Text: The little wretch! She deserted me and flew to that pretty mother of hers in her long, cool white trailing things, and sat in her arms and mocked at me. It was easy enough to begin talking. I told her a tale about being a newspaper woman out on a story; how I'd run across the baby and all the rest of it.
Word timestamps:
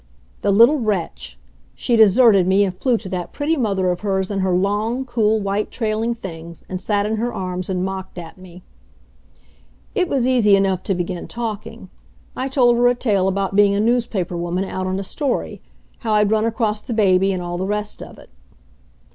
The 0.41 0.49
little 0.49 0.79
wretch! 0.79 1.37
She 1.75 1.95
deserted 1.95 2.47
me 2.47 2.63
and 2.63 2.75
flew 2.75 2.97
to 2.97 3.09
that 3.09 3.31
pretty 3.33 3.55
mother 3.55 3.91
of 3.91 3.99
hers 3.99 4.31
in 4.31 4.39
her 4.39 4.51
long, 4.55 5.05
cool 5.05 5.39
white 5.39 5.69
trailing 5.69 6.15
things, 6.15 6.63
and 6.67 6.81
sat 6.81 7.05
in 7.05 7.17
her 7.17 7.31
arms 7.31 7.69
and 7.69 7.85
mocked 7.85 8.17
at 8.17 8.35
me. 8.35 8.63
It 9.93 10.09
was 10.09 10.27
easy 10.27 10.55
enough 10.55 10.81
to 10.85 10.95
begin 10.95 11.27
talking. 11.27 11.89
I 12.35 12.47
told 12.47 12.77
her 12.77 12.87
a 12.87 12.95
tale 12.95 13.27
about 13.27 13.55
being 13.55 13.75
a 13.75 13.79
newspaper 13.79 14.35
woman 14.35 14.63
out 14.65 14.87
on 14.87 14.99
a 14.99 15.03
story; 15.03 15.61
how 15.99 16.13
I'd 16.13 16.31
run 16.31 16.45
across 16.45 16.81
the 16.81 16.95
baby 16.95 17.31
and 17.31 17.43
all 17.43 17.59
the 17.59 17.67
rest 17.67 18.01
of 18.01 18.17
it. 18.17 18.31